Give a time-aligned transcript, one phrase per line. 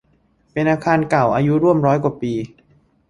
[0.51, 2.33] เป็นอาคารเก่าอายุร่วมร้อยกว่าปี